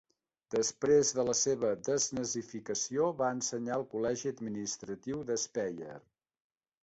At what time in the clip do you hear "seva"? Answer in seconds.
1.39-1.67